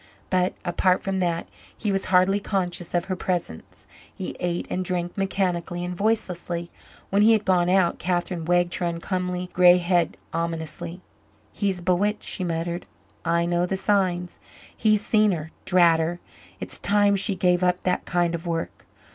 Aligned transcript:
But, 0.31 0.55
apart 0.65 1.03
from 1.03 1.19
that, 1.19 1.47
he 1.77 1.91
was 1.91 2.05
hardly 2.05 2.39
conscious 2.39 2.95
of 2.95 3.05
her 3.05 3.15
presence. 3.15 3.85
He 4.11 4.35
ate 4.39 4.65
and 4.71 4.83
drank 4.83 5.15
mechanically 5.15 5.85
and 5.85 5.95
voicelessly. 5.95 6.71
When 7.11 7.21
he 7.21 7.33
had 7.33 7.45
gone 7.45 7.69
out, 7.69 7.99
Catherine 7.99 8.45
wagged 8.45 8.73
her 8.73 8.87
uncomely 8.87 9.51
grey 9.53 9.77
head 9.77 10.17
ominously. 10.33 11.01
"He's 11.53 11.81
bewitched," 11.81 12.23
she 12.23 12.43
muttered. 12.43 12.87
"I 13.23 13.45
know 13.45 13.67
the 13.67 13.77
signs. 13.77 14.39
He's 14.75 15.05
seen 15.05 15.33
her 15.33 15.51
drat 15.65 15.99
her! 15.99 16.19
It's 16.59 16.79
time 16.79 17.15
she 17.15 17.35
gave 17.35 17.63
up 17.63 17.83
that 17.83 18.03
kind 18.05 18.33
of 18.33 18.47
work. 18.47 18.87